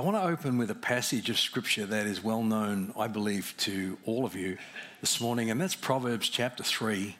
[0.00, 3.52] I want to open with a passage of scripture that is well known, I believe,
[3.58, 4.56] to all of you
[5.02, 7.16] this morning, and that's Proverbs chapter 3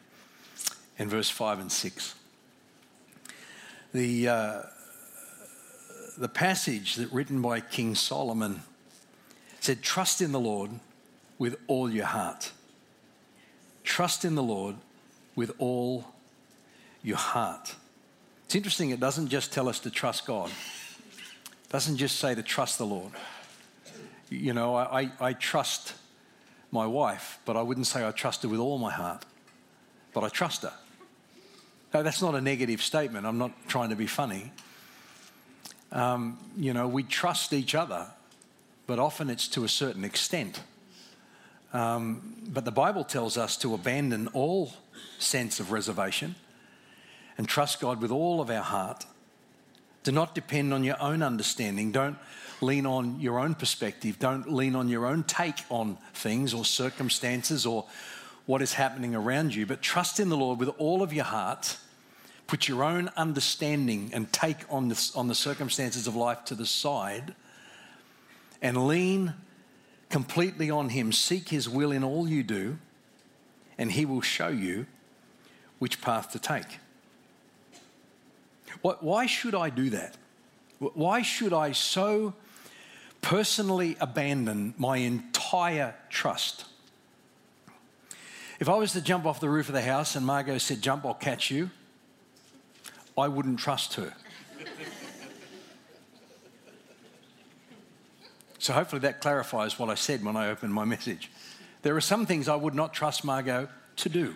[0.97, 2.15] and verse 5 and 6.
[3.93, 4.61] The, uh,
[6.17, 8.63] the passage that written by King Solomon
[9.59, 10.71] said, Trust in the Lord
[11.37, 12.51] with all your heart.
[13.83, 14.75] Trust in the Lord
[15.35, 16.05] with all
[17.03, 17.75] your heart.
[18.45, 20.49] It's interesting, it doesn't just tell us to trust God
[21.71, 23.13] doesn't just say to trust the Lord.
[24.29, 25.93] You know, I, I trust
[26.69, 29.25] my wife, but I wouldn't say I trust her with all my heart,
[30.13, 30.73] but I trust her.
[31.93, 33.25] Now, that's not a negative statement.
[33.25, 34.51] I'm not trying to be funny.
[35.93, 38.07] Um, you know, we trust each other,
[38.85, 40.61] but often it's to a certain extent.
[41.73, 44.73] Um, but the Bible tells us to abandon all
[45.19, 46.35] sense of reservation
[47.37, 49.05] and trust God with all of our heart
[50.03, 51.91] do not depend on your own understanding.
[51.91, 52.17] Don't
[52.61, 54.19] lean on your own perspective.
[54.19, 57.85] Don't lean on your own take on things or circumstances or
[58.45, 59.65] what is happening around you.
[59.65, 61.77] But trust in the Lord with all of your heart.
[62.47, 66.65] Put your own understanding and take on, this, on the circumstances of life to the
[66.65, 67.33] side
[68.61, 69.33] and lean
[70.09, 71.11] completely on Him.
[71.11, 72.77] Seek His will in all you do,
[73.77, 74.85] and He will show you
[75.79, 76.80] which path to take.
[78.81, 80.15] Why should I do that?
[80.79, 82.33] Why should I so
[83.21, 86.65] personally abandon my entire trust?
[88.59, 91.05] If I was to jump off the roof of the house and Margot said, Jump,
[91.05, 91.71] I'll catch you,
[93.17, 94.13] I wouldn't trust her.
[98.59, 101.31] so hopefully that clarifies what I said when I opened my message.
[101.81, 104.35] There are some things I would not trust Margot to do.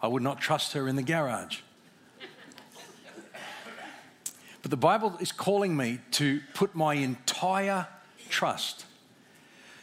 [0.00, 1.60] I would not trust her in the garage.
[4.64, 7.86] But the Bible is calling me to put my entire
[8.30, 8.86] trust,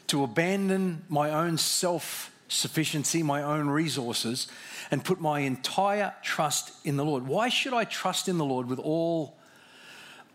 [0.08, 4.48] to abandon my own self sufficiency, my own resources,
[4.90, 7.28] and put my entire trust in the Lord.
[7.28, 9.38] Why should I trust in the Lord with all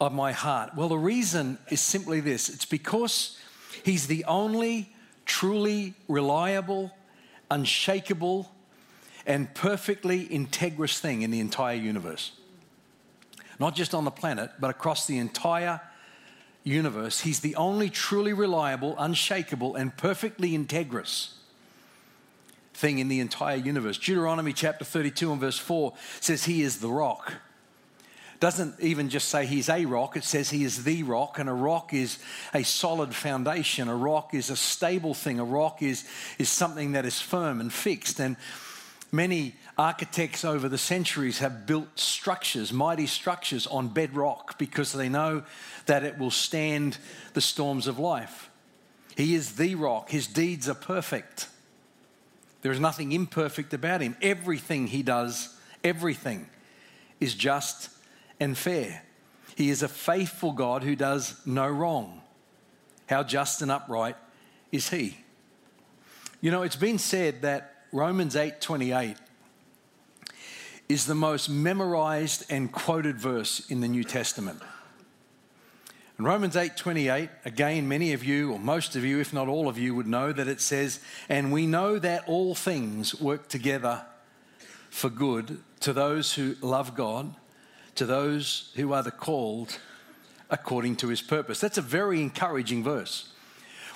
[0.00, 0.76] of my heart?
[0.76, 3.36] Well, the reason is simply this it's because
[3.82, 6.92] He's the only truly reliable,
[7.50, 8.52] unshakable,
[9.26, 12.30] and perfectly integrous thing in the entire universe
[13.58, 15.80] not just on the planet, but across the entire
[16.64, 17.20] universe.
[17.20, 21.32] He's the only truly reliable, unshakable, and perfectly integrous
[22.74, 23.98] thing in the entire universe.
[23.98, 27.34] Deuteronomy chapter 32 and verse 4 says, He is the rock.
[28.38, 31.54] Doesn't even just say he's a rock, it says he is the rock, and a
[31.54, 32.18] rock is
[32.52, 33.88] a solid foundation.
[33.88, 35.40] A rock is a stable thing.
[35.40, 36.06] A rock is,
[36.38, 38.20] is something that is firm and fixed.
[38.20, 38.36] And
[39.12, 45.42] many Architects over the centuries have built structures, mighty structures, on bedrock because they know
[45.84, 46.96] that it will stand
[47.34, 48.50] the storms of life.
[49.16, 51.48] He is the rock, his deeds are perfect.
[52.62, 54.16] There is nothing imperfect about him.
[54.22, 56.48] Everything he does, everything
[57.20, 57.90] is just
[58.40, 59.02] and fair.
[59.56, 62.22] He is a faithful God who does no wrong.
[63.08, 64.16] How just and upright
[64.72, 65.18] is he?
[66.40, 69.16] You know, it's been said that Romans 8 28
[70.88, 74.60] is the most memorized and quoted verse in the New Testament.
[76.18, 79.68] In Romans 8 28, again, many of you, or most of you, if not all
[79.68, 84.04] of you, would know that it says, And we know that all things work together
[84.90, 87.34] for good to those who love God,
[87.96, 89.78] to those who are the called
[90.48, 91.60] according to his purpose.
[91.60, 93.32] That's a very encouraging verse.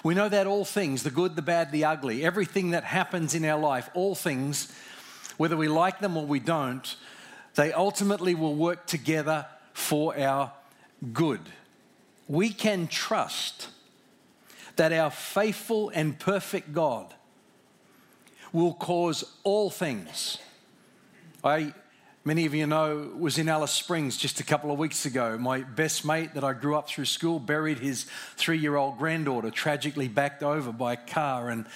[0.02, 3.44] We know that all things, the good, the bad, the ugly, everything that happens in
[3.44, 4.72] our life, all things
[5.40, 6.96] whether we like them or we don't,
[7.54, 10.52] they ultimately will work together for our
[11.14, 11.40] good.
[12.28, 13.68] We can trust
[14.76, 17.14] that our faithful and perfect God
[18.52, 20.36] will cause all things.
[21.42, 21.72] I,
[22.24, 25.38] many of you know, was in Alice Springs just a couple of weeks ago.
[25.38, 29.50] My best mate that I grew up through school buried his three year old granddaughter,
[29.50, 31.50] tragically backed over by a car.
[31.50, 31.66] And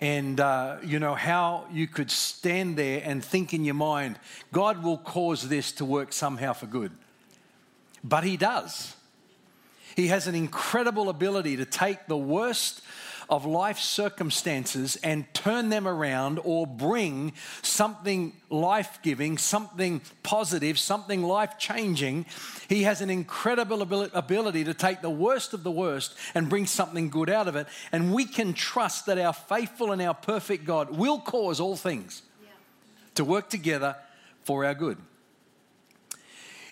[0.00, 4.18] and uh, you know how you could stand there and think in your mind,
[4.50, 6.90] God will cause this to work somehow for good.
[8.02, 8.96] But He does.
[9.94, 12.80] He has an incredible ability to take the worst
[13.32, 17.32] of life circumstances and turn them around or bring
[17.62, 22.26] something life giving, something positive, something life changing.
[22.68, 27.08] He has an incredible ability to take the worst of the worst and bring something
[27.08, 27.68] good out of it.
[27.90, 32.20] And we can trust that our faithful and our perfect God will cause all things
[32.42, 32.50] yeah.
[33.14, 33.96] to work together
[34.44, 34.98] for our good.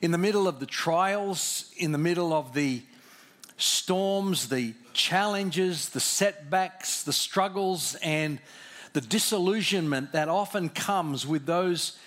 [0.02, 2.82] In the middle of the trials, in the middle of the
[3.56, 8.40] storms, the challenges, the setbacks, the struggles, and
[8.92, 11.98] the disillusionment that often comes with those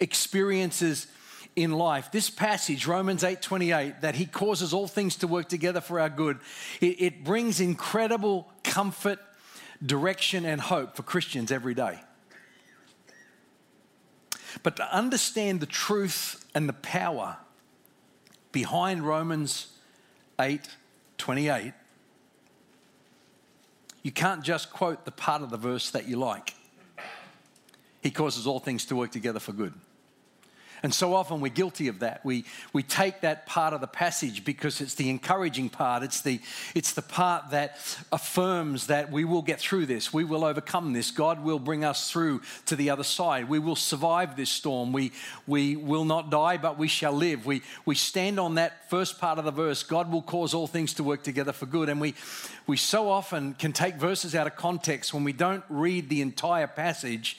[0.00, 1.06] experiences
[1.54, 2.10] in life.
[2.10, 6.38] This passage, Romans 8:28, that he causes all things to work together for our good,
[6.80, 9.18] it, it brings incredible comfort,
[9.84, 12.00] direction, and hope for Christians every day.
[14.62, 17.38] But to understand the truth and the power
[18.50, 19.68] behind Romans
[20.38, 21.74] 8:28,
[24.02, 26.54] you can't just quote the part of the verse that you like.
[28.00, 29.72] He causes all things to work together for good.
[30.82, 32.24] And so often we're guilty of that.
[32.24, 36.02] We, we take that part of the passage because it's the encouraging part.
[36.02, 36.40] It's the,
[36.74, 37.78] it's the part that
[38.10, 40.12] affirms that we will get through this.
[40.12, 41.12] We will overcome this.
[41.12, 43.48] God will bring us through to the other side.
[43.48, 44.92] We will survive this storm.
[44.92, 45.12] We,
[45.46, 47.46] we will not die, but we shall live.
[47.46, 50.94] We, we stand on that first part of the verse God will cause all things
[50.94, 51.88] to work together for good.
[51.88, 52.14] And we,
[52.66, 56.66] we so often can take verses out of context when we don't read the entire
[56.66, 57.38] passage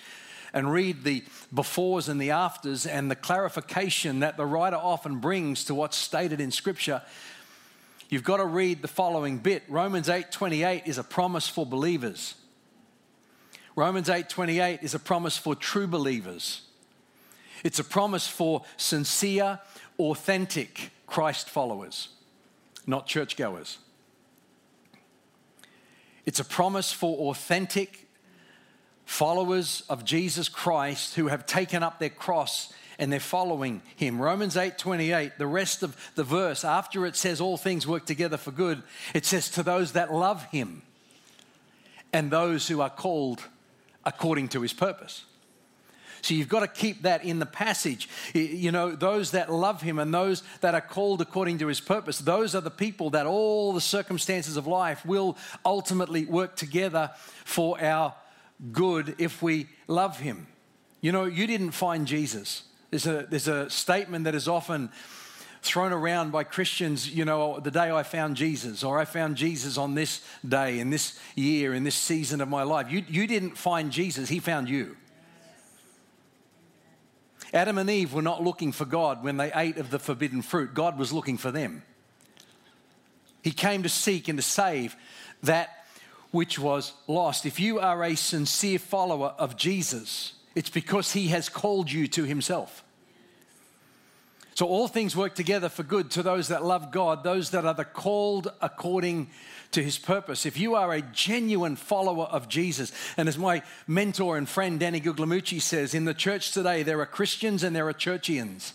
[0.54, 1.24] and read the
[1.54, 6.40] befores and the afters and the clarification that the writer often brings to what's stated
[6.40, 7.02] in Scripture,
[8.10, 9.64] you've got to read the following bit.
[9.68, 12.36] Romans 8:28 is a promise for believers.
[13.76, 16.62] Romans 8:28 is a promise for true believers.
[17.64, 19.60] It's a promise for sincere,
[19.98, 22.10] authentic Christ followers,
[22.86, 23.80] not churchgoers.
[26.26, 28.03] It's a promise for authentic
[29.06, 34.22] followers of Jesus Christ who have taken up their cross and they're following him.
[34.22, 38.52] Romans 8:28, the rest of the verse after it says all things work together for
[38.52, 38.84] good,
[39.14, 40.84] it says to those that love him
[42.12, 43.44] and those who are called
[44.06, 45.26] according to his purpose.
[46.22, 48.08] So you've got to keep that in the passage.
[48.34, 52.20] You know, those that love him and those that are called according to his purpose,
[52.20, 57.12] those are the people that all the circumstances of life will ultimately work together
[57.44, 58.16] for our
[58.72, 60.48] good if we love him.
[61.02, 62.64] You know, you didn't find Jesus.
[62.90, 64.90] There's a, there's a statement that is often
[65.62, 69.38] thrown around by Christians, you know, oh, the day I found Jesus, or I found
[69.38, 72.92] Jesus on this day, in this year, in this season of my life.
[72.92, 74.98] You, you didn't find Jesus, He found you.
[77.54, 80.74] Adam and Eve were not looking for God when they ate of the forbidden fruit,
[80.74, 81.84] God was looking for them.
[83.42, 84.96] He came to seek and to save
[85.44, 85.83] that
[86.34, 87.46] which was lost.
[87.46, 92.24] If you are a sincere follower of Jesus, it's because he has called you to
[92.24, 92.84] himself.
[94.56, 97.74] So all things work together for good to those that love God, those that are
[97.76, 99.30] the called according
[99.74, 100.48] to his purpose.
[100.48, 105.02] If you are a genuine follower of Jesus, and as my mentor and friend Danny
[105.02, 108.74] Guglielmucci says, in the church today there are Christians and there are churchians.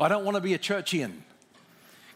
[0.00, 1.12] I don't want to be a churchian.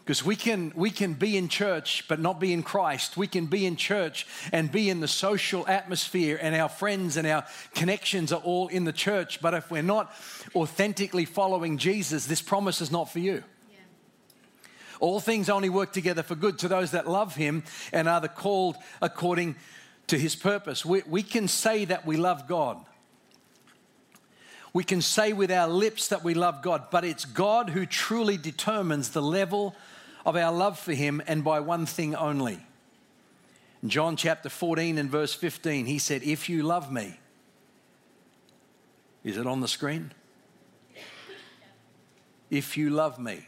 [0.09, 3.15] Because we can, we can be in church but not be in Christ.
[3.15, 7.27] We can be in church and be in the social atmosphere, and our friends and
[7.27, 7.45] our
[7.75, 9.39] connections are all in the church.
[9.39, 10.11] But if we're not
[10.55, 13.43] authentically following Jesus, this promise is not for you.
[14.99, 17.61] All things only work together for good to those that love Him
[17.93, 19.57] and are the called according
[20.07, 20.83] to His purpose.
[20.83, 22.83] We, we can say that we love God.
[24.73, 28.37] We can say with our lips that we love God, but it's God who truly
[28.37, 29.75] determines the level
[30.25, 32.59] of our love for him and by one thing only.
[33.81, 37.19] In John chapter 14 and verse 15, he said, If you love me,
[39.23, 40.11] is it on the screen?
[42.49, 43.45] If you love me,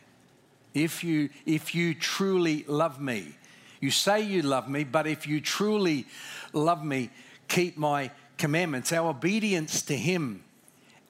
[0.74, 3.36] if you, if you truly love me,
[3.80, 6.06] you say you love me, but if you truly
[6.54, 7.10] love me,
[7.48, 8.94] keep my commandments.
[8.94, 10.44] Our obedience to Him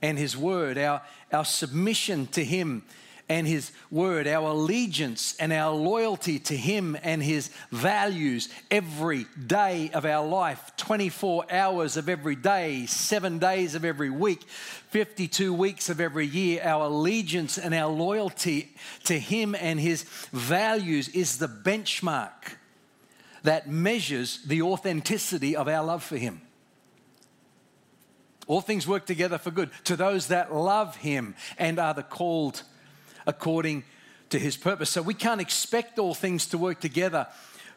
[0.02, 1.02] and His word, our,
[1.32, 2.84] our submission to Him
[3.32, 9.90] and His Word, our allegiance and our loyalty to Him and His values every day
[9.94, 14.44] of our life, 24 hours of every day, seven days of every week,
[14.90, 21.08] 52 weeks of every year, our allegiance and our loyalty to Him and His values
[21.08, 22.58] is the benchmark
[23.44, 26.42] that measures the authenticity of our love for Him.
[28.46, 32.64] All things work together for good to those that love Him and are the called
[33.26, 33.84] according
[34.30, 34.90] to his purpose.
[34.90, 37.28] So we can't expect all things to work together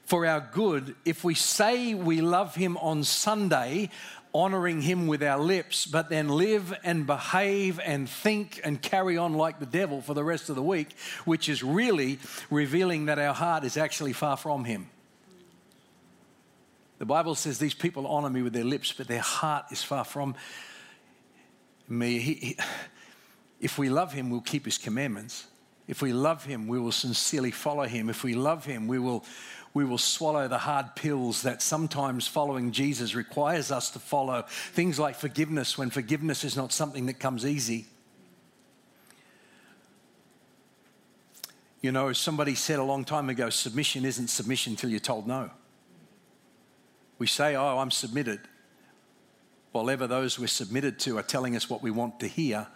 [0.04, 3.90] for our good if we say we love him on Sunday,
[4.34, 9.34] honoring him with our lips, but then live and behave and think and carry on
[9.34, 12.18] like the devil for the rest of the week, which is really
[12.50, 14.88] revealing that our heart is actually far from him.
[16.98, 20.04] The Bible says these people honor me with their lips, but their heart is far
[20.04, 20.34] from
[21.88, 22.18] me.
[22.18, 22.58] He, he,
[23.64, 25.46] if we love him, we'll keep his commandments.
[25.88, 28.10] If we love him, we will sincerely follow him.
[28.10, 29.24] If we love him, we will,
[29.72, 34.44] we will swallow the hard pills that sometimes following Jesus requires us to follow.
[34.72, 37.86] Things like forgiveness, when forgiveness is not something that comes easy.
[41.80, 45.48] You know, somebody said a long time ago submission isn't submission till you're told no.
[47.18, 48.40] We say, Oh, I'm submitted,
[49.72, 52.66] while ever those we're submitted to are telling us what we want to hear.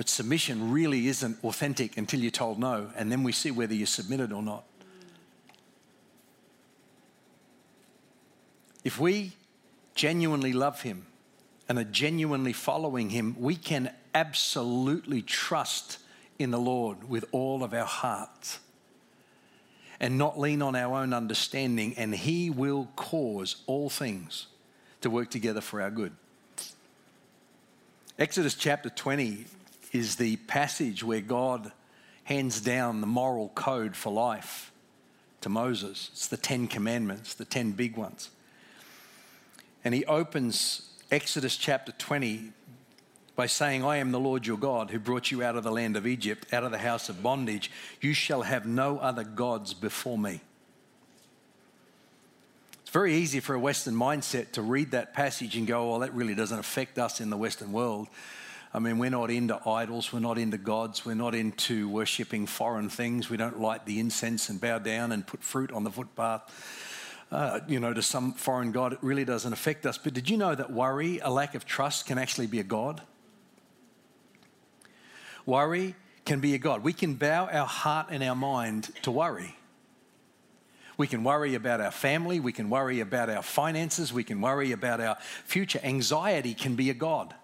[0.00, 3.86] But submission really isn't authentic until you're told no, and then we see whether you're
[3.86, 4.64] submitted or not.
[8.82, 9.32] If we
[9.94, 11.04] genuinely love Him
[11.68, 15.98] and are genuinely following Him, we can absolutely trust
[16.38, 18.58] in the Lord with all of our heart
[20.00, 24.46] and not lean on our own understanding, and He will cause all things
[25.02, 26.12] to work together for our good.
[28.18, 29.44] Exodus chapter 20
[29.92, 31.72] is the passage where God
[32.24, 34.72] hands down the moral code for life
[35.40, 36.10] to Moses.
[36.12, 38.30] It's the Ten Commandments, the ten big ones.
[39.84, 42.52] And he opens Exodus chapter 20
[43.34, 45.96] by saying, I am the Lord your God who brought you out of the land
[45.96, 47.70] of Egypt, out of the house of bondage.
[48.00, 50.40] You shall have no other gods before me.
[52.82, 56.12] It's very easy for a Western mindset to read that passage and go, well, that
[56.12, 58.08] really doesn't affect us in the Western world.
[58.72, 62.88] I mean, we're not into idols, we're not into gods, we're not into worshipping foreign
[62.88, 63.28] things.
[63.28, 66.42] We don't light the incense and bow down and put fruit on the footpath.
[67.32, 69.98] Uh, you know, to some foreign god, it really doesn't affect us.
[69.98, 73.02] But did you know that worry, a lack of trust, can actually be a god?
[75.46, 76.84] Worry can be a God.
[76.84, 79.56] We can bow our heart and our mind to worry.
[80.96, 82.38] We can worry about our family.
[82.40, 84.12] We can worry about our finances.
[84.12, 85.80] We can worry about our future.
[85.82, 87.34] Anxiety can be a God.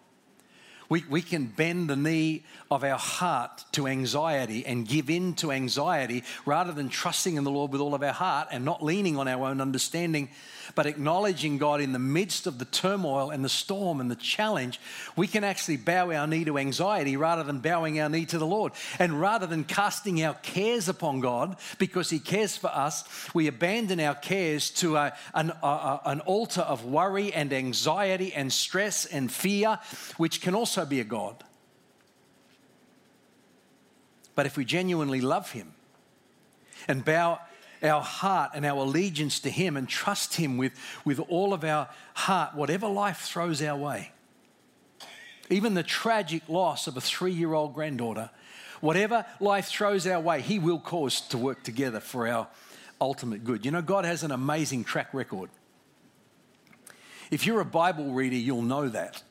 [0.89, 5.53] We, we can bend the knee of our heart to anxiety and give in to
[5.53, 9.17] anxiety rather than trusting in the Lord with all of our heart and not leaning
[9.17, 10.29] on our own understanding
[10.75, 14.81] but acknowledging God in the midst of the turmoil and the storm and the challenge,
[15.17, 18.47] we can actually bow our knee to anxiety rather than bowing our knee to the
[18.47, 18.73] Lord.
[18.99, 24.01] And rather than casting our cares upon God because He cares for us, we abandon
[24.01, 29.31] our cares to a, an, a, an altar of worry and anxiety and stress and
[29.31, 29.79] fear,
[30.17, 31.43] which can also be a God.
[34.35, 35.73] But if we genuinely love Him
[36.87, 37.41] and bow
[37.83, 40.73] our heart and our allegiance to Him and trust Him with,
[41.05, 44.13] with all of our heart, whatever life throws our way.
[45.49, 48.31] Even the tragic loss of a three year old granddaughter,
[48.81, 52.49] whatever life throws our way, He will cause to work together for our
[53.01, 53.65] ultimate good.
[53.65, 55.51] You know, God has an amazing track record.
[57.31, 59.23] If you're a Bible reader, you'll know that.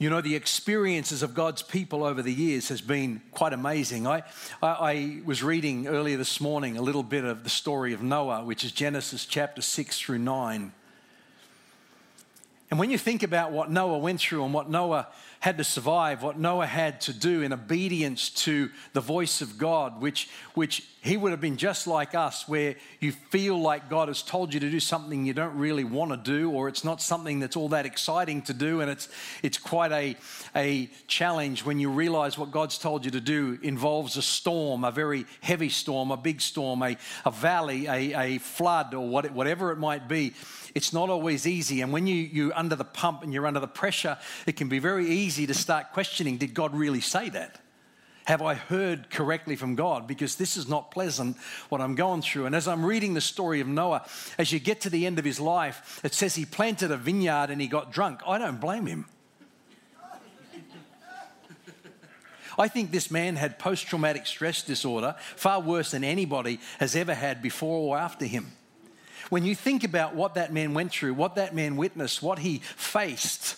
[0.00, 4.06] You know, the experiences of God's people over the years has been quite amazing.
[4.06, 4.22] I,
[4.62, 8.42] I, I, was reading earlier this morning a little bit of the story of Noah,
[8.42, 10.72] which is Genesis chapter 6 through 9.
[12.70, 15.08] And when you think about what Noah went through and what Noah
[15.40, 20.00] had to survive, what Noah had to do in obedience to the voice of God,
[20.00, 24.22] which, which he would have been just like us, where you feel like God has
[24.22, 27.40] told you to do something you don't really want to do, or it's not something
[27.40, 29.08] that's all that exciting to do, and it's,
[29.42, 30.14] it's quite a,
[30.54, 34.92] a challenge when you realize what God's told you to do involves a storm, a
[34.92, 39.72] very heavy storm, a big storm, a, a valley, a, a flood, or what, whatever
[39.72, 40.34] it might be.
[40.74, 41.80] It's not always easy.
[41.80, 44.78] And when you, you're under the pump and you're under the pressure, it can be
[44.78, 47.60] very easy to start questioning did God really say that?
[48.24, 50.06] Have I heard correctly from God?
[50.06, 51.36] Because this is not pleasant
[51.68, 52.46] what I'm going through.
[52.46, 54.06] And as I'm reading the story of Noah,
[54.38, 57.50] as you get to the end of his life, it says he planted a vineyard
[57.50, 58.20] and he got drunk.
[58.26, 59.06] I don't blame him.
[62.58, 67.14] I think this man had post traumatic stress disorder, far worse than anybody has ever
[67.14, 68.52] had before or after him.
[69.30, 72.58] When you think about what that man went through, what that man witnessed, what he
[72.58, 73.56] faced,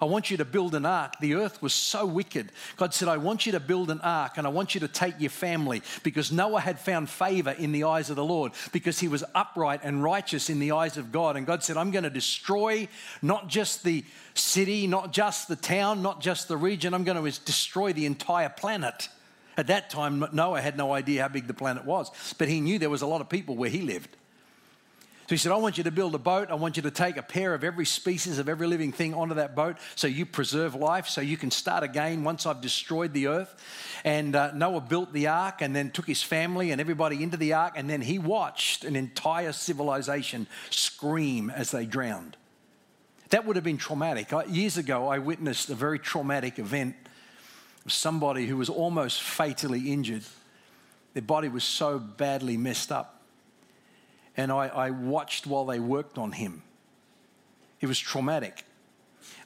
[0.00, 1.14] I want you to build an ark.
[1.20, 2.50] The earth was so wicked.
[2.76, 5.14] God said, I want you to build an ark and I want you to take
[5.18, 9.08] your family because Noah had found favor in the eyes of the Lord because he
[9.08, 11.36] was upright and righteous in the eyes of God.
[11.36, 12.88] And God said, I'm going to destroy
[13.22, 14.04] not just the
[14.34, 18.48] city, not just the town, not just the region, I'm going to destroy the entire
[18.48, 19.08] planet.
[19.56, 22.78] At that time, Noah had no idea how big the planet was, but he knew
[22.78, 24.16] there was a lot of people where he lived.
[25.26, 26.50] So he said, I want you to build a boat.
[26.50, 29.36] I want you to take a pair of every species of every living thing onto
[29.36, 33.28] that boat so you preserve life, so you can start again once I've destroyed the
[33.28, 33.54] earth.
[34.04, 37.54] And uh, Noah built the ark and then took his family and everybody into the
[37.54, 37.72] ark.
[37.76, 42.36] And then he watched an entire civilization scream as they drowned.
[43.30, 44.30] That would have been traumatic.
[44.48, 46.96] Years ago, I witnessed a very traumatic event
[47.86, 50.24] of somebody who was almost fatally injured.
[51.14, 53.13] Their body was so badly messed up.
[54.36, 56.62] And I, I watched while they worked on him.
[57.80, 58.64] It was traumatic.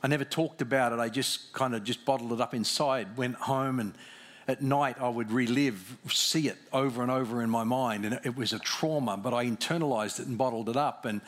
[0.02, 0.99] I never talked about it.
[0.99, 3.95] I just kind of just bottled it up inside, went home, and
[4.47, 8.04] at night I would relive, see it over and over in my mind.
[8.04, 11.04] And it was a trauma, but I internalized it and bottled it up.
[11.04, 11.21] And,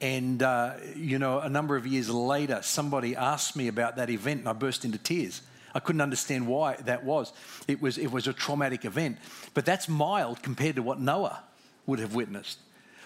[0.00, 4.40] and uh, you know, a number of years later, somebody asked me about that event,
[4.40, 5.42] and I burst into tears.
[5.74, 7.32] I couldn't understand why that was.
[7.66, 9.18] It was, it was a traumatic event.
[9.54, 11.42] But that's mild compared to what Noah
[11.86, 12.58] would have witnessed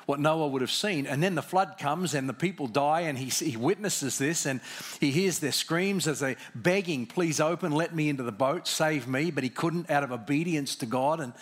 [0.08, 1.06] what Noah would have seen.
[1.06, 4.62] And then the flood comes and the people die, and he, he witnesses this and
[5.00, 9.06] he hears their screams as they begging, Please open, let me into the boat, save
[9.06, 9.30] me.
[9.30, 11.20] But he couldn't out of obedience to God.
[11.20, 11.34] And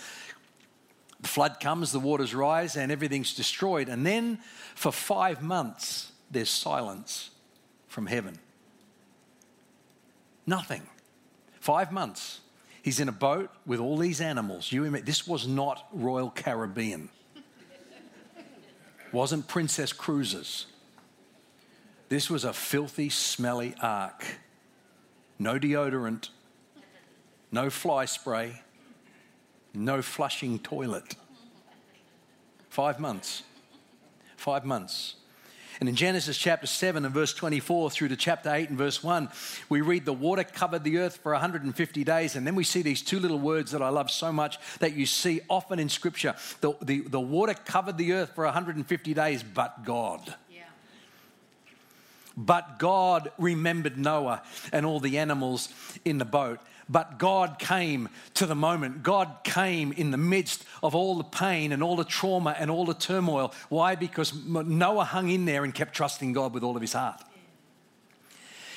[1.20, 3.88] the flood comes, the waters rise, and everything's destroyed.
[3.88, 4.40] And then
[4.74, 7.30] for five months, there's silence
[7.86, 8.36] from heaven.
[10.44, 10.82] Nothing.
[11.60, 12.40] Five months.
[12.82, 14.72] He's in a boat with all these animals.
[14.72, 17.10] You this was not Royal Caribbean
[19.16, 20.66] wasn't Princess Cruises.
[22.10, 24.26] This was a filthy, smelly ark.
[25.38, 26.28] No deodorant,
[27.50, 28.60] no fly spray,
[29.72, 31.14] no flushing toilet.
[32.68, 33.42] Five months.
[34.36, 35.14] Five months.
[35.80, 39.28] And in Genesis chapter 7 and verse 24 through to chapter 8 and verse 1,
[39.68, 42.34] we read the water covered the earth for 150 days.
[42.34, 45.06] And then we see these two little words that I love so much that you
[45.06, 46.34] see often in scripture.
[46.60, 50.34] The, the, the water covered the earth for 150 days, but God.
[52.36, 55.70] But God remembered Noah and all the animals
[56.04, 56.60] in the boat.
[56.88, 59.02] But God came to the moment.
[59.02, 62.84] God came in the midst of all the pain and all the trauma and all
[62.84, 63.52] the turmoil.
[63.68, 63.96] Why?
[63.96, 67.20] Because Noah hung in there and kept trusting God with all of his heart.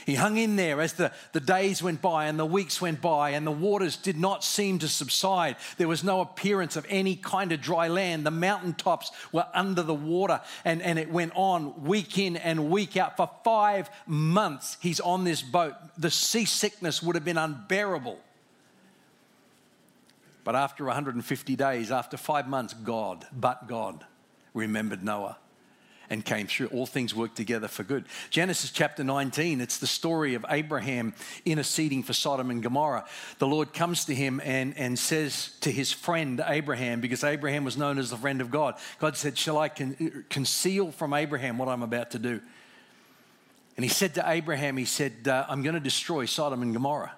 [0.10, 3.30] He hung in there as the, the days went by and the weeks went by
[3.30, 5.56] and the waters did not seem to subside.
[5.78, 8.25] There was no appearance of any kind of dry land.
[8.25, 12.98] The mountaintops were under the water and, and it went on week in and week
[12.98, 13.17] out.
[13.17, 15.76] For five months, he's on this boat.
[15.95, 18.19] The seasickness would have been unbearable.
[20.43, 24.04] But after 150 days, after five months, God, but God,
[24.56, 25.38] remembered Noah
[26.10, 26.67] and came through.
[26.67, 28.06] All things work together for good.
[28.30, 31.13] Genesis chapter 19, it's the story of Abraham
[31.45, 33.06] interceding for Sodom and Gomorrah.
[33.38, 37.78] The Lord comes to him and, and says to his friend Abraham, because Abraham was
[37.78, 41.67] known as the friend of God, God said, Shall I con- conceal from Abraham what
[41.67, 42.41] I'm about to do?
[43.78, 47.13] And he said to Abraham, He said, uh, I'm going to destroy Sodom and Gomorrah.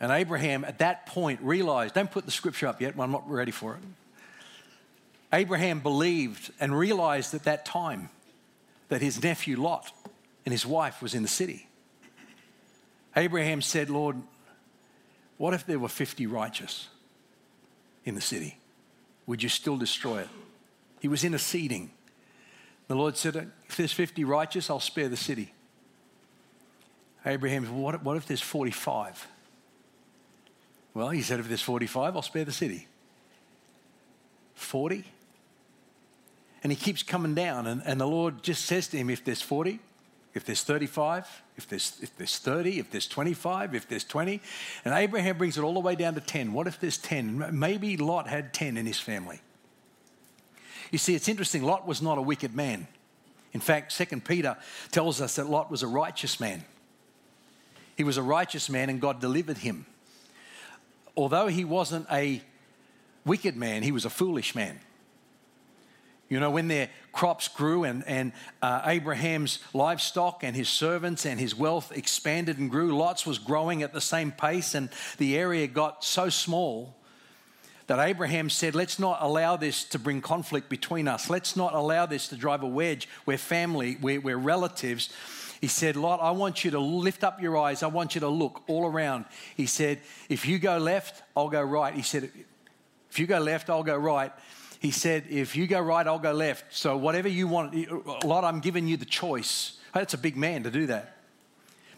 [0.00, 3.52] And Abraham at that point realized, don't put the scripture up yet, I'm not ready
[3.52, 3.80] for it.
[5.34, 8.08] Abraham believed and realized at that time
[8.88, 9.90] that his nephew Lot
[10.46, 11.68] and his wife was in the city.
[13.16, 14.16] Abraham said, Lord,
[15.36, 16.86] what if there were 50 righteous
[18.04, 18.58] in the city?
[19.26, 20.28] Would you still destroy it?
[21.00, 21.90] He was interceding.
[22.86, 25.52] The Lord said, If there's 50 righteous, I'll spare the city.
[27.26, 29.26] Abraham said, what, what if there's 45?
[30.92, 32.86] Well, he said, If there's 45, I'll spare the city.
[34.54, 35.04] 40?
[36.64, 37.68] And he keeps coming down.
[37.68, 39.78] And, and the Lord just says to him, if there's 40,
[40.32, 44.40] if there's 35, if there's, if there's 30, if there's 25, if there's 20.
[44.84, 46.52] And Abraham brings it all the way down to 10.
[46.52, 47.56] What if there's 10?
[47.56, 49.40] Maybe Lot had 10 in his family.
[50.90, 51.62] You see, it's interesting.
[51.62, 52.88] Lot was not a wicked man.
[53.52, 54.56] In fact, Second Peter
[54.90, 56.64] tells us that Lot was a righteous man.
[57.96, 59.86] He was a righteous man and God delivered him.
[61.16, 62.42] Although he wasn't a
[63.24, 64.80] wicked man, he was a foolish man.
[66.28, 68.32] You know, when their crops grew and, and
[68.62, 73.82] uh, Abraham's livestock and his servants and his wealth expanded and grew, Lot's was growing
[73.82, 76.96] at the same pace, and the area got so small
[77.86, 81.28] that Abraham said, Let's not allow this to bring conflict between us.
[81.28, 83.08] Let's not allow this to drive a wedge.
[83.26, 85.10] We're family, we're, we're relatives.
[85.60, 87.82] He said, Lot, I want you to lift up your eyes.
[87.82, 89.26] I want you to look all around.
[89.56, 91.92] He said, If you go left, I'll go right.
[91.94, 92.30] He said,
[93.10, 94.32] If you go left, I'll go right
[94.84, 96.66] he said, If you go right, I'll go left.
[96.68, 99.78] So whatever you want, Lot, I'm giving you the choice.
[99.94, 101.16] That's a big man to do that.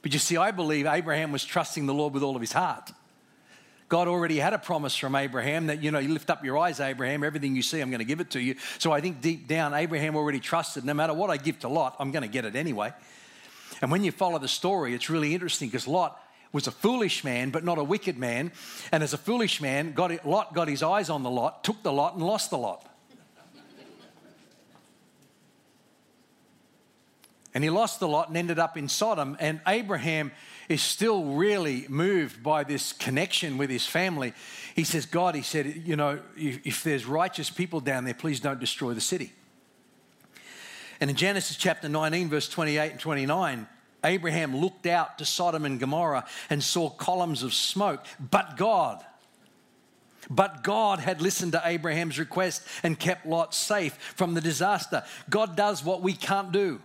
[0.03, 2.93] But you see, I believe Abraham was trusting the Lord with all of his heart.
[3.89, 6.79] God already had a promise from Abraham that, you know, you lift up your eyes,
[6.79, 8.55] Abraham, everything you see, I'm going to give it to you.
[8.79, 11.97] So I think deep down, Abraham already trusted no matter what I give to Lot,
[11.99, 12.93] I'm going to get it anyway.
[13.83, 17.51] And when you follow the story, it's really interesting because Lot was a foolish man,
[17.51, 18.53] but not a wicked man.
[18.93, 21.93] And as a foolish man, got Lot got his eyes on the lot, took the
[21.93, 22.87] lot, and lost the lot.
[27.57, 29.35] And he lost the lot and ended up in Sodom.
[29.41, 30.31] And Abraham
[30.69, 34.35] is still really moved by this connection with his family.
[34.75, 38.41] He says, God, he said, you know, if, if there's righteous people down there, please
[38.41, 39.33] don't destroy the city.
[41.01, 43.67] And in Genesis chapter 19, verse 28 and 29,
[44.07, 49.05] Abraham looked out to Sodom and Gomorrah and saw columns of smoke, but God,
[50.31, 55.05] but God had listened to Abraham's request and kept Lot safe from the disaster.
[55.29, 56.81] God does what we can't do.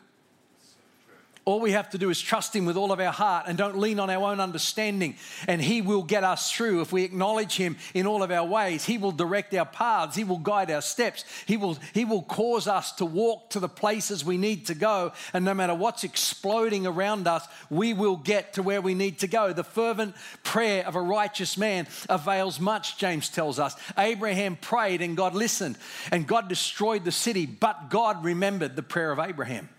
[1.44, 3.80] All we have to do is trust Him with all of our heart and don't
[3.80, 5.16] lean on our own understanding.
[5.48, 6.82] And He will get us through.
[6.82, 10.24] If we acknowledge Him in all of our ways, He will direct our paths, He
[10.24, 14.24] will guide our steps, He will, he will cause us to walk to the places
[14.24, 15.14] we need to go.
[15.34, 19.28] And no matter what's exploding around us, we will get to where we need to
[19.28, 19.52] go.
[19.52, 23.76] The fervent prayer of a righteous man avails much, James tells us.
[23.98, 25.80] Abraham prayed and God listened,
[26.12, 29.70] and God destroyed the city, but God remembered the prayer of Abraham.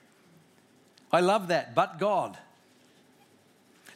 [1.13, 2.39] I love that, but God.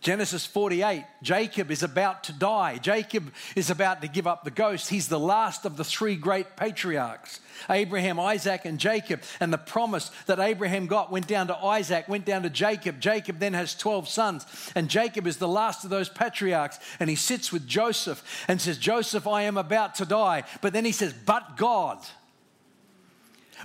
[0.07, 2.79] Genesis 48, Jacob is about to die.
[2.79, 4.89] Jacob is about to give up the ghost.
[4.89, 9.23] He's the last of the three great patriarchs Abraham, Isaac, and Jacob.
[9.41, 13.01] And the promise that Abraham got went down to Isaac, went down to Jacob.
[13.01, 14.47] Jacob then has 12 sons.
[14.77, 16.79] And Jacob is the last of those patriarchs.
[17.01, 20.45] And he sits with Joseph and says, Joseph, I am about to die.
[20.61, 21.99] But then he says, But God.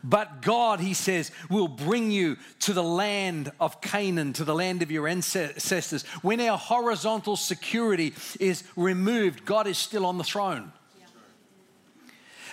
[0.04, 4.82] But God, he says, will bring you to the land of Canaan, to the land
[4.82, 6.04] of your ancestors.
[6.22, 10.72] When our horizontal security is removed, God is still on the throne.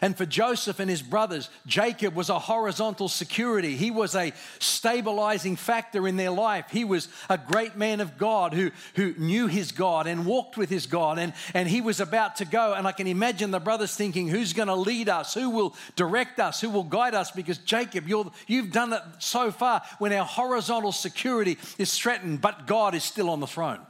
[0.01, 3.77] And for Joseph and his brothers, Jacob was a horizontal security.
[3.77, 6.67] He was a stabilizing factor in their life.
[6.71, 10.71] He was a great man of God who, who knew his God and walked with
[10.71, 11.19] his God.
[11.19, 12.75] And, and he was about to go.
[12.75, 15.35] And I can imagine the brothers thinking, who's going to lead us?
[15.35, 16.61] Who will direct us?
[16.61, 17.31] Who will guide us?
[17.31, 22.67] Because Jacob, you're, you've done it so far when our horizontal security is threatened, but
[22.67, 23.81] God is still on the throne.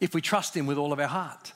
[0.00, 1.52] If we trust him with all of our heart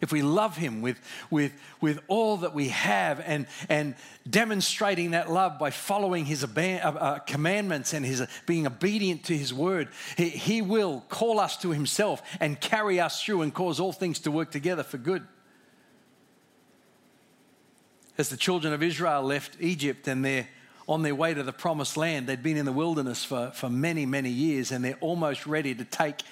[0.00, 0.98] if we love him with,
[1.30, 3.94] with, with all that we have and, and
[4.28, 9.36] demonstrating that love by following his uh, uh, commandments and his uh, being obedient to
[9.36, 13.78] his word, he, he will call us to himself and carry us through and cause
[13.78, 15.26] all things to work together for good.
[18.16, 20.48] As the children of Israel left Egypt and they're
[20.88, 24.06] on their way to the promised land, they'd been in the wilderness for, for many,
[24.06, 26.22] many years and they're almost ready to take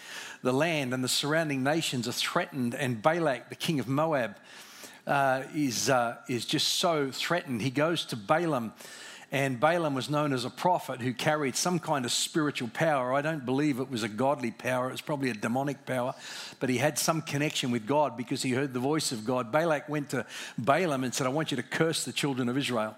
[0.42, 4.37] the land and the surrounding nations are threatened, and Balak, the king of Moab,
[5.07, 7.62] uh, is, uh, is just so threatened.
[7.62, 8.72] He goes to Balaam,
[9.33, 13.12] and Balaam was known as a prophet who carried some kind of spiritual power.
[13.12, 16.14] I don't believe it was a godly power, it was probably a demonic power,
[16.61, 19.51] but he had some connection with God because he heard the voice of God.
[19.51, 22.96] Balak went to Balaam and said, I want you to curse the children of Israel.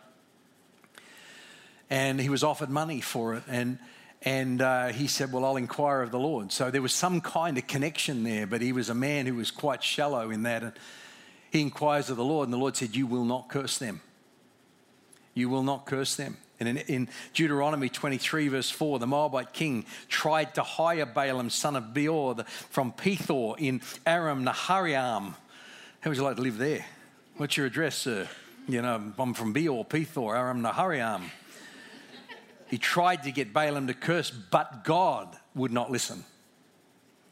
[1.88, 3.42] And he was offered money for it.
[3.48, 3.78] And
[4.22, 6.52] and uh, he said, Well, I'll inquire of the Lord.
[6.52, 9.50] So there was some kind of connection there, but he was a man who was
[9.50, 10.62] quite shallow in that.
[10.62, 10.72] And
[11.50, 14.00] he inquires of the Lord, and the Lord said, You will not curse them.
[15.34, 16.36] You will not curse them.
[16.58, 21.74] And in, in Deuteronomy 23, verse 4, the Moabite king tried to hire Balaam, son
[21.74, 25.34] of Beor, the, from Pethor in Aram Naharaim.
[26.00, 26.84] How would you like to live there?
[27.38, 28.28] What's your address, sir?
[28.68, 31.22] You know, I'm from Beor, Pethor, Aram Naharaim.
[32.70, 36.24] He tried to get Balaam to curse, but God would not listen.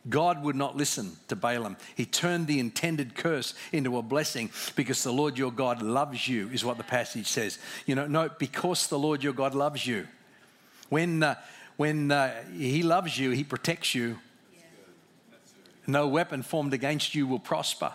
[0.09, 1.77] God would not listen to Balaam.
[1.95, 6.49] He turned the intended curse into a blessing because the Lord your God loves you,
[6.49, 7.59] is what the passage says.
[7.87, 10.09] You know, no, because the Lord your God loves you.
[10.89, 11.37] When, uh,
[11.77, 14.19] when uh, He loves you, He protects you.
[15.87, 17.93] No weapon formed against you will prosper.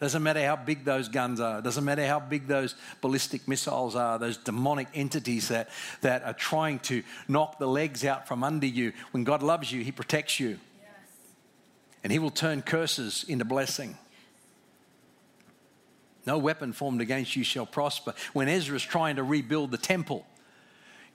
[0.00, 1.60] Doesn't matter how big those guns are.
[1.60, 5.70] Doesn't matter how big those ballistic missiles are, those demonic entities that,
[6.02, 8.92] that are trying to knock the legs out from under you.
[9.10, 10.50] When God loves you, He protects you.
[10.50, 10.88] Yes.
[12.04, 13.98] And He will turn curses into blessing.
[16.26, 18.14] No weapon formed against you shall prosper.
[18.34, 20.26] When Ezra is trying to rebuild the temple,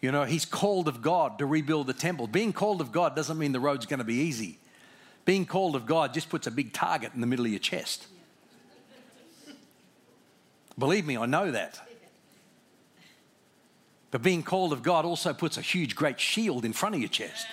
[0.02, 2.28] you know, he's called of God to rebuild the temple.
[2.28, 4.58] Being called of God doesn't mean the road's going to be easy.
[5.24, 8.08] Being called of God just puts a big target in the middle of your chest.
[10.78, 11.80] Believe me, I know that.
[14.12, 17.10] But being called of God also puts a huge, great shield in front of your
[17.10, 17.48] chest.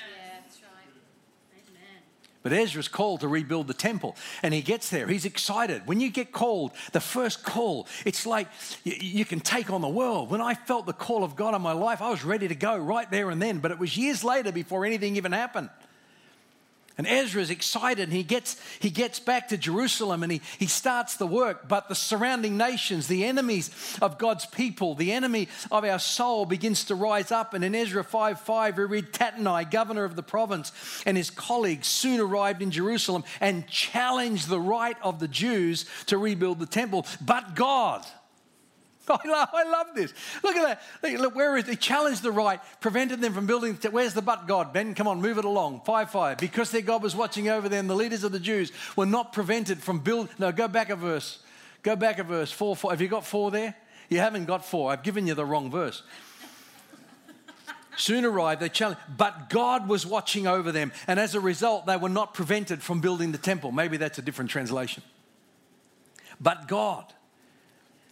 [2.42, 5.06] But Ezra's called to rebuild the temple, and he gets there.
[5.06, 5.86] He's excited.
[5.86, 8.48] When you get called, the first call, it's like
[8.82, 10.30] you, you, can take on the world.
[10.30, 12.78] When I felt the call of God on my life, I was ready to go
[12.78, 13.58] right there and then.
[13.58, 15.68] But it was years later before anything even happened.
[17.00, 20.66] And Ezra is excited and he gets, he gets back to Jerusalem and he, he
[20.66, 21.66] starts the work.
[21.66, 23.70] But the surrounding nations, the enemies
[24.02, 27.54] of God's people, the enemy of our soul begins to rise up.
[27.54, 30.72] And in Ezra 5 5, we read Tattenai, governor of the province,
[31.06, 36.18] and his colleagues soon arrived in Jerusalem and challenged the right of the Jews to
[36.18, 37.06] rebuild the temple.
[37.22, 38.04] But God,
[39.24, 40.14] I love, I love this.
[40.42, 41.20] Look at that.
[41.20, 43.78] Look, where is he challenged the right, prevented them from building.
[43.90, 44.72] Where's the but God?
[44.72, 45.82] Ben, come on, move it along.
[45.84, 46.38] 5 5.
[46.38, 49.82] Because their God was watching over them, the leaders of the Jews were not prevented
[49.82, 50.32] from building.
[50.38, 51.40] No, go back a verse.
[51.82, 52.52] Go back a verse.
[52.52, 52.92] 4 4.
[52.92, 53.74] Have you got 4 there?
[54.08, 54.92] You haven't got 4.
[54.92, 56.02] I've given you the wrong verse.
[57.96, 61.96] Soon arrived, they challenged, but God was watching over them, and as a result, they
[61.96, 63.72] were not prevented from building the temple.
[63.72, 65.02] Maybe that's a different translation.
[66.40, 67.12] But God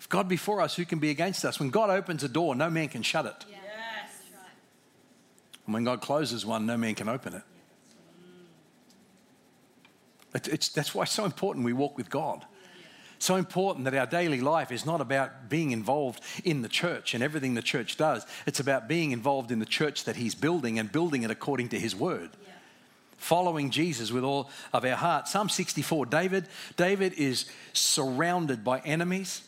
[0.08, 1.60] if God be for us, who can be against us?
[1.60, 3.44] When God opens a door, no man can shut it.
[3.50, 3.60] Yes.
[5.66, 7.42] And when God closes one, no man can open it.
[10.34, 12.46] It's, that's why it's so important we walk with God.
[13.18, 17.22] So important that our daily life is not about being involved in the church and
[17.22, 18.24] everything the church does.
[18.46, 21.78] It's about being involved in the church that He's building and building it according to
[21.78, 22.30] His word.
[22.42, 22.52] Yeah.
[23.18, 25.28] Following Jesus with all of our heart.
[25.28, 26.46] Psalm 64, David,
[26.78, 27.44] David is
[27.74, 29.42] surrounded by enemies.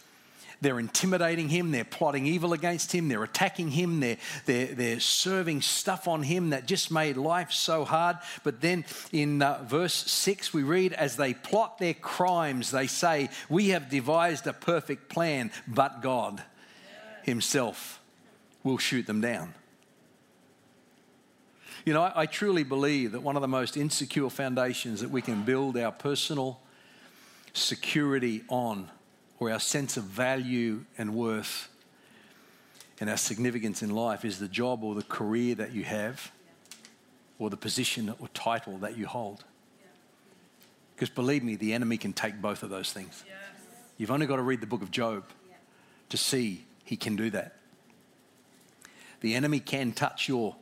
[0.61, 5.62] They're intimidating him, they're plotting evil against him, they're attacking him, they're, they're, they're serving
[5.62, 8.18] stuff on him that just made life so hard.
[8.44, 13.31] But then in uh, verse 6, we read, As they plot their crimes, they say,
[13.49, 16.42] We have devised a perfect plan, but God
[17.23, 18.01] Himself
[18.62, 19.55] will shoot them down.
[21.87, 25.23] You know, I, I, truly believe that one of the most insecure foundations that we
[25.23, 26.61] can build our personal
[27.55, 28.90] security on
[29.40, 31.68] or our sense of value and worth
[33.00, 36.31] and our significance in life is the job or the career that you have
[37.38, 39.42] or the position or title that you hold.
[40.94, 43.24] Because believe me, the enemy can take both of those things.
[43.96, 45.24] You've only got to read the book of Job
[46.11, 47.57] to see he can do that.
[49.22, 50.57] The enemy can touch your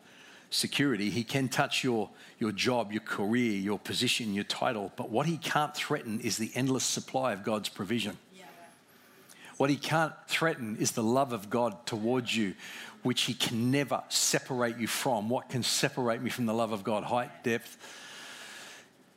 [0.51, 5.27] security, he can touch your, your job, your career, your position, your title, but what
[5.27, 8.17] he can't threaten is the endless supply of God's provision.
[9.59, 12.55] What he can't threaten is the love of God towards you,
[13.03, 15.29] which he can never separate you from.
[15.29, 17.05] What can separate me from the love of God?
[17.05, 17.77] Height, depth.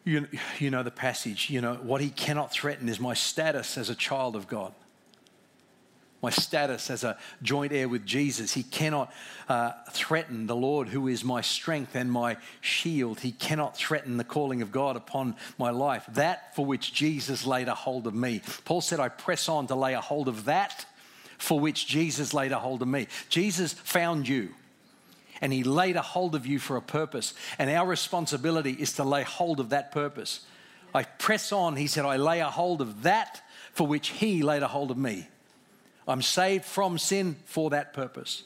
[0.03, 0.27] You,
[0.59, 1.49] you know the passage.
[1.49, 4.73] You know, what he cannot threaten is my status as a child of God
[6.21, 8.53] my status as a joint heir with Jesus.
[8.53, 9.11] He cannot
[9.49, 13.21] uh, threaten the Lord, who is my strength and my shield.
[13.21, 17.67] He cannot threaten the calling of God upon my life, that for which Jesus laid
[17.67, 18.41] a hold of me.
[18.65, 20.85] Paul said, I press on to lay a hold of that
[21.37, 23.07] for which Jesus laid a hold of me.
[23.27, 24.49] Jesus found you.
[25.41, 27.33] And he laid a hold of you for a purpose.
[27.57, 30.41] And our responsibility is to lay hold of that purpose.
[30.93, 33.41] I press on, he said, I lay a hold of that
[33.73, 35.27] for which he laid a hold of me.
[36.07, 38.43] I'm saved from sin for that purpose.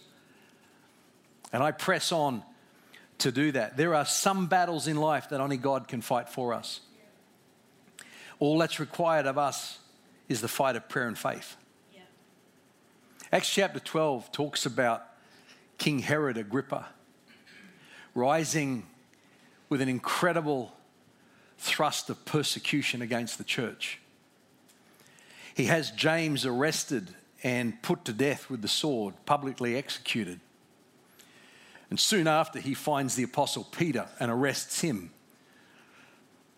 [1.54, 2.44] And I press on
[3.20, 3.78] to do that.
[3.78, 6.82] There are some battles in life that only God can fight for us.
[8.39, 9.80] All that's required of us
[10.28, 11.56] is the fight of prayer and faith.
[11.94, 12.02] Yeah.
[13.32, 15.06] Acts chapter 12 talks about
[15.78, 16.88] King Herod Agrippa
[18.13, 18.86] rising
[19.70, 20.74] with an incredible
[21.58, 24.00] thrust of persecution against the church.
[25.54, 27.13] He has James arrested
[27.45, 30.39] and put to death with the sword, publicly executed.
[31.91, 35.12] And soon after, he finds the apostle Peter and arrests him.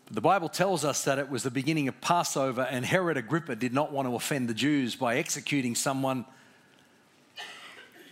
[0.05, 3.57] But the Bible tells us that it was the beginning of Passover, and Herod Agrippa
[3.57, 6.23] did not want to offend the Jews by executing someone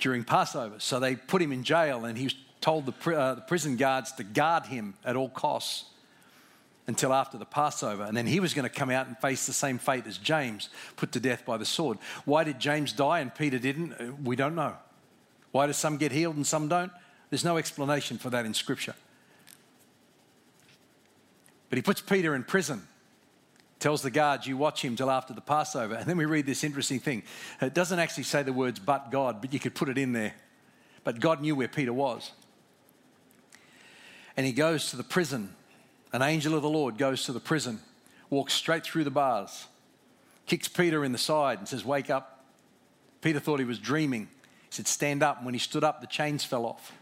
[0.01, 0.75] during Passover.
[0.79, 4.25] So they put him in jail, and he told the, uh, the prison guards to
[4.25, 5.85] guard him at all costs
[6.87, 8.03] until after the Passover.
[8.03, 10.69] And then he was going to come out and face the same fate as James,
[10.95, 11.97] put to death by the sword.
[12.25, 13.93] Why did James die and Peter didn't?
[13.93, 14.75] Uh, we don't know.
[15.51, 16.91] Why do some get healed and some don't?
[17.29, 18.95] There's no explanation for that in Scripture.
[21.69, 22.87] But he puts Peter in prison,
[23.79, 25.95] tells the guards, You watch him till after the Passover.
[25.95, 27.23] And then we read this interesting thing.
[27.61, 30.33] It doesn't actually say the words, but God, but you could put it in there.
[31.03, 32.31] But God knew where Peter was.
[34.37, 35.55] And he goes to the prison
[36.15, 37.79] an angel of the Lord goes to the prison,
[38.29, 39.67] walks straight through the bars,
[40.45, 42.45] kicks Peter in the side, and says, Wake up.
[43.21, 44.29] Peter thought he was dreaming.
[44.41, 45.37] He said, Stand up.
[45.37, 46.93] And when he stood up, the chains fell off.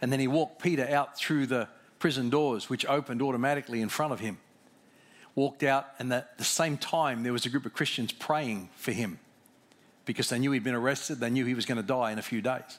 [0.00, 4.12] And then he walked Peter out through the prison doors, which opened automatically in front
[4.12, 4.38] of him.
[5.34, 8.92] Walked out, and at the same time, there was a group of Christians praying for
[8.92, 9.18] him
[10.04, 12.22] because they knew he'd been arrested, they knew he was going to die in a
[12.22, 12.78] few days.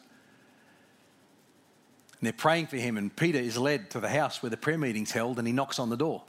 [2.20, 4.78] And they're praying for him, and Peter is led to the house where the prayer
[4.78, 6.24] meeting's held, and he knocks on the door.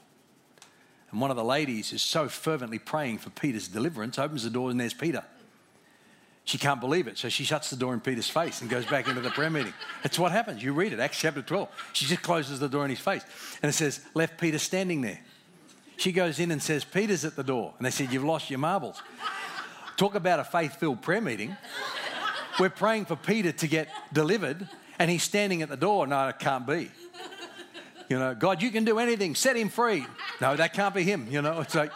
[1.11, 4.71] And one of the ladies is so fervently praying for Peter's deliverance, opens the door,
[4.71, 5.25] and there's Peter.
[6.45, 9.09] She can't believe it, so she shuts the door in Peter's face and goes back
[9.09, 9.75] into the prayer meeting.
[10.03, 10.63] That's what happens.
[10.63, 11.69] You read it, Acts chapter 12.
[11.93, 13.25] She just closes the door in his face.
[13.63, 15.21] And it says, left Peter standing there.
[15.97, 17.75] She goes in and says, Peter's at the door.
[17.77, 19.03] And they said, You've lost your marbles.
[19.99, 21.55] Talk about a faith filled prayer meeting.
[22.59, 24.67] We're praying for Peter to get delivered,
[25.01, 26.07] and he's standing at the door.
[26.07, 26.91] No, it can't be.
[28.11, 30.05] You know, God, you can do anything, set him free.
[30.43, 31.27] No, that can't be him.
[31.31, 31.91] You know, it's like.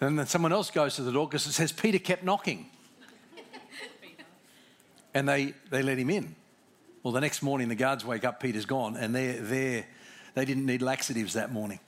[0.00, 2.66] And then someone else goes to the door because it says Peter kept knocking.
[5.14, 6.34] And they, they let him in.
[7.02, 9.86] Well, the next morning, the guards wake up, Peter's gone, and they're, they're,
[10.34, 11.78] they didn't need laxatives that morning.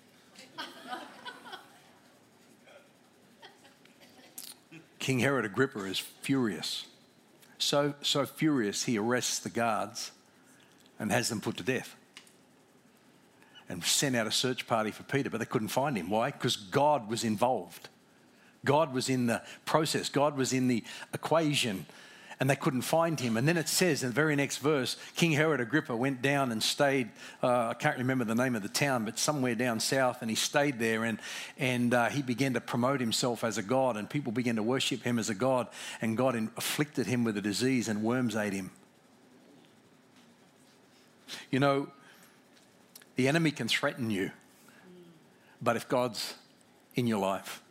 [4.98, 6.86] King Herod Agrippa is furious.
[7.60, 10.12] So, so furious, he arrests the guards
[10.98, 11.94] and has them put to death.
[13.68, 16.10] And sent out a search party for Peter, but they couldn't find him.
[16.10, 16.30] Why?
[16.30, 17.88] Because God was involved.
[18.64, 20.82] God was in the process, God was in the
[21.14, 21.86] equation
[22.40, 23.36] and they couldn't find him.
[23.36, 26.62] And then it says in the very next verse, King Herod Agrippa went down and
[26.62, 27.10] stayed.
[27.42, 30.36] Uh, I can't remember the name of the town, but somewhere down south, and he
[30.36, 31.04] stayed there.
[31.04, 31.20] And
[31.58, 35.02] and uh, he began to promote himself as a god, and people began to worship
[35.02, 35.68] him as a god.
[36.00, 38.70] And God afflicted him with a disease, and worms ate him.
[41.50, 41.88] You know,
[43.16, 44.30] the enemy can threaten you,
[45.60, 46.34] but if God's
[46.94, 47.62] in your life,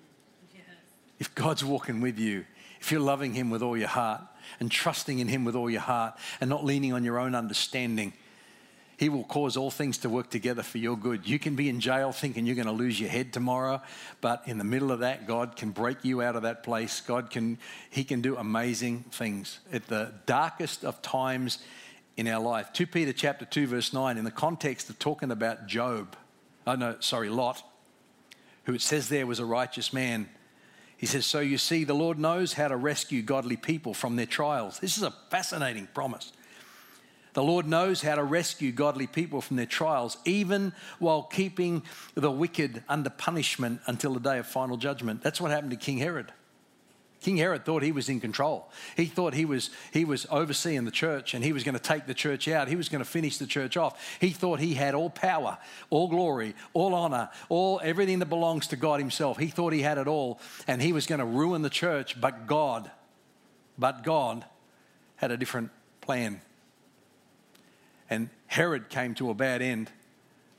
[1.17, 2.45] if God's walking with you,
[2.79, 4.21] if you're loving Him with all your heart,
[4.59, 8.13] and trusting in Him with all your heart and not leaning on your own understanding,
[8.97, 11.27] He will cause all things to work together for your good.
[11.27, 13.81] You can be in jail thinking you're going to lose your head tomorrow,
[14.21, 17.01] but in the middle of that, God can break you out of that place.
[17.01, 17.57] God can,
[17.89, 21.59] He can do amazing things at the darkest of times
[22.17, 22.73] in our life.
[22.73, 26.15] 2 Peter chapter 2, verse 9, in the context of talking about Job,
[26.67, 27.63] oh no, sorry, Lot,
[28.65, 30.29] who it says there was a righteous man
[30.99, 34.25] he says, So you see, the Lord knows how to rescue godly people from their
[34.25, 34.79] trials.
[34.79, 36.33] This is a fascinating promise.
[37.31, 41.83] The Lord knows how to rescue godly people from their trials, even while keeping
[42.15, 45.21] the wicked under punishment until the day of final judgment.
[45.21, 46.33] That's what happened to King Herod.
[47.21, 48.69] King Herod thought he was in control.
[48.95, 52.05] He thought he was, he was overseeing the church and he was going to take
[52.05, 52.69] the church out.
[52.69, 54.17] He was going to finish the church off.
[54.21, 55.57] He thought he had all power,
[55.89, 59.37] all glory, all honor, all everything that belongs to God himself.
[59.37, 62.47] He thought he had it all and he was going to ruin the church, but
[62.47, 62.89] God,
[63.77, 64.45] but God
[65.17, 66.39] had a different plan.
[68.09, 69.91] And Herod came to a bad end,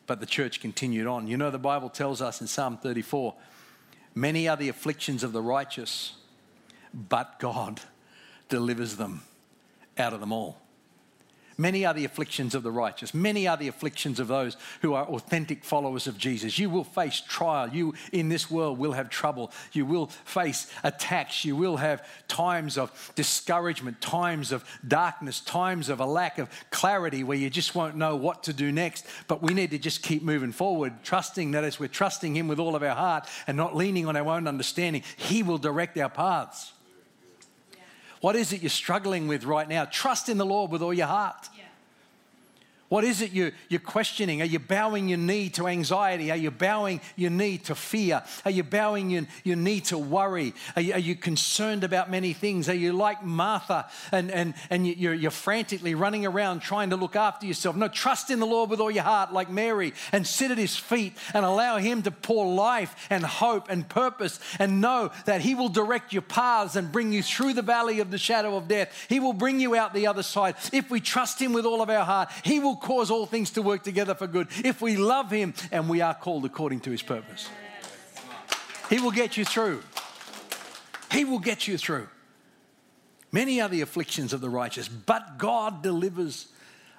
[0.06, 1.26] but the church continued on.
[1.26, 3.34] You know, the Bible tells us in Psalm 34
[4.14, 6.16] many are the afflictions of the righteous
[6.92, 7.80] but God
[8.48, 9.22] delivers them
[9.96, 10.60] out of them all.
[11.60, 13.12] Many are the afflictions of the righteous.
[13.12, 16.58] Many are the afflictions of those who are authentic followers of Jesus.
[16.58, 17.68] You will face trial.
[17.68, 19.52] You in this world will have trouble.
[19.74, 21.44] You will face attacks.
[21.44, 27.24] You will have times of discouragement, times of darkness, times of a lack of clarity
[27.24, 29.04] where you just won't know what to do next.
[29.28, 32.58] But we need to just keep moving forward, trusting that as we're trusting Him with
[32.58, 36.08] all of our heart and not leaning on our own understanding, He will direct our
[36.08, 36.72] paths.
[38.20, 39.86] What is it you're struggling with right now?
[39.86, 41.48] Trust in the Lord with all your heart.
[42.90, 44.42] What is it you, you're questioning?
[44.42, 46.32] Are you bowing your knee to anxiety?
[46.32, 48.24] Are you bowing your knee to fear?
[48.44, 50.54] Are you bowing your, your knee to worry?
[50.74, 52.68] Are you, are you concerned about many things?
[52.68, 57.14] Are you like Martha and, and, and you're, you're frantically running around trying to look
[57.14, 57.76] after yourself?
[57.76, 60.76] No, trust in the Lord with all your heart, like Mary, and sit at his
[60.76, 65.54] feet and allow him to pour life and hope and purpose and know that he
[65.54, 69.06] will direct your paths and bring you through the valley of the shadow of death.
[69.08, 70.56] He will bring you out the other side.
[70.72, 73.62] If we trust him with all of our heart, he will cause all things to
[73.62, 77.02] work together for good if we love Him and we are called according to His
[77.02, 77.48] purpose.
[78.88, 79.82] He will get you through.
[81.12, 82.08] He will get you through.
[83.32, 86.48] Many are the afflictions of the righteous, but God delivers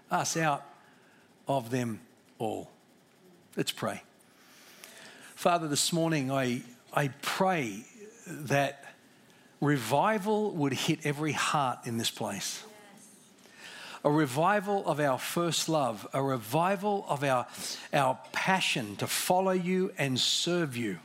[0.10, 0.64] us out
[1.48, 2.00] of them
[2.40, 2.70] all.
[3.58, 4.04] Let's pray.
[5.36, 6.62] Father, this morning I,
[6.94, 7.84] I pray
[8.28, 8.86] that
[9.60, 12.64] revival would hit every heart in this place
[14.04, 17.46] a revival of our first love, a revival of our,
[17.94, 20.98] our passion to follow you and serve you,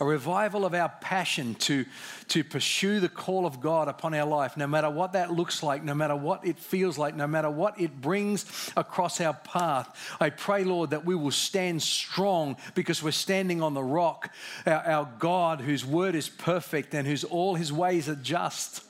[0.00, 1.84] a revival of our passion to,
[2.28, 5.84] to pursue the call of God upon our life, no matter what that looks like,
[5.84, 10.16] no matter what it feels like, no matter what it brings across our path.
[10.18, 14.32] I pray, Lord, that we will stand strong because we're standing on the rock,
[14.64, 18.84] our, our God whose word is perfect and whose all his ways are just.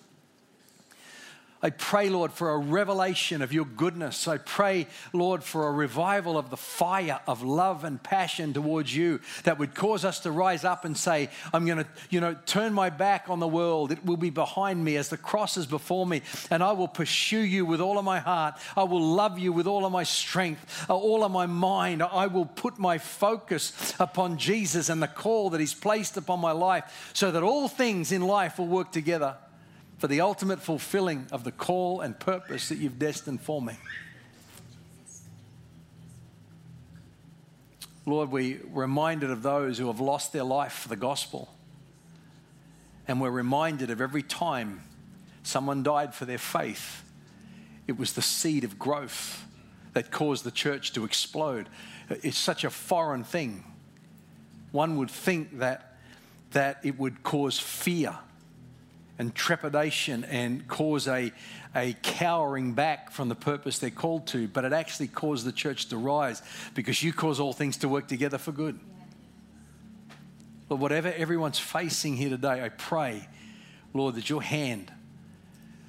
[1.63, 4.27] I pray, Lord, for a revelation of your goodness.
[4.27, 9.21] I pray, Lord, for a revival of the fire of love and passion towards you
[9.45, 12.73] that would cause us to rise up and say, I'm going to, you know, turn
[12.73, 13.93] my back on the world.
[13.93, 17.41] It will be behind me as the cross is before me, and I will pursue
[17.41, 18.55] you with all of my heart.
[18.75, 22.03] I will love you with all of my strength, uh, all of my mind.
[22.03, 26.53] I will put my focus upon Jesus and the call that He's placed upon my
[26.53, 29.37] life so that all things in life will work together
[30.01, 33.74] for the ultimate fulfilling of the call and purpose that you've destined for me.
[38.07, 41.55] Lord, we're reminded of those who have lost their life for the gospel.
[43.07, 44.80] And we're reminded of every time
[45.42, 47.05] someone died for their faith,
[47.86, 49.44] it was the seed of growth
[49.92, 51.68] that caused the church to explode.
[52.09, 53.64] It's such a foreign thing.
[54.72, 55.98] One would think that,
[56.53, 58.16] that it would cause fear
[59.21, 61.31] and trepidation and cause a,
[61.77, 65.91] a cowering back from the purpose they're called to, but it actually caused the church
[65.91, 66.41] to rise
[66.75, 68.81] because you cause all things to work together for good.
[70.71, 73.29] But whatever everyone's facing here today, I pray,
[73.93, 74.91] Lord, that your hand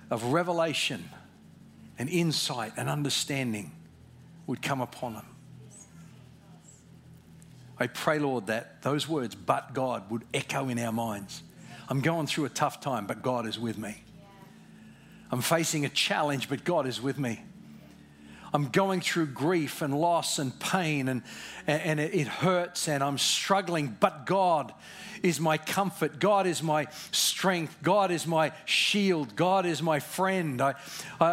[0.10, 1.10] of revelation
[1.98, 3.72] and insight and understanding
[4.46, 5.26] would come upon them.
[7.80, 11.44] I pray, Lord, that those words, but God, would echo in our minds
[11.92, 14.02] I'm going through a tough time, but God is with me.
[15.30, 17.44] I'm facing a challenge, but God is with me.
[18.54, 21.22] I'm going through grief and loss and pain, and,
[21.68, 24.74] and it hurts, and I'm struggling, but God
[25.24, 26.20] is my comfort.
[26.20, 27.78] God is my strength.
[27.82, 29.36] God is my shield.
[29.36, 30.62] God is my friend.
[30.62, 30.76] I,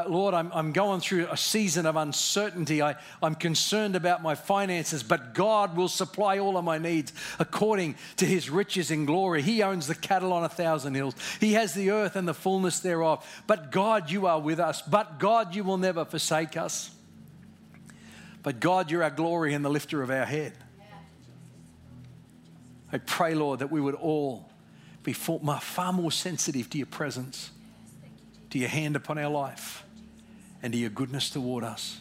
[0.07, 2.83] Lord, I'm, I'm going through a season of uncertainty.
[2.83, 7.97] I, I'm concerned about my finances, but God will supply all of my needs according
[8.17, 9.43] to his riches in glory.
[9.43, 12.81] He owns the cattle on a thousand hills, He has the earth and the fullness
[12.81, 13.27] thereof.
[13.47, 14.83] But God, you are with us.
[14.83, 16.91] But God, you will never forsake us.
[18.49, 20.55] But God, you're our glory and the lifter of our head.
[22.91, 24.49] I pray, Lord, that we would all
[25.03, 27.51] be far more sensitive to your presence,
[28.49, 29.85] to your hand upon our life,
[30.63, 32.01] and to your goodness toward us,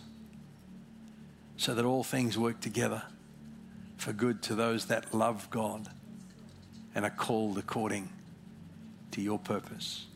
[1.58, 3.04] so that all things work together
[3.98, 5.90] for good to those that love God
[6.96, 8.08] and are called according
[9.12, 10.07] to your purpose.